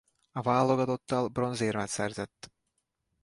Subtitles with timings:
[0.31, 2.51] A válogatottal bronzérmet szerzett.